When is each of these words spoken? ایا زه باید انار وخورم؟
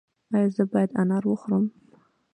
ایا 0.35 0.47
زه 0.55 0.63
باید 0.71 0.91
انار 1.01 1.23
وخورم؟ 1.27 1.65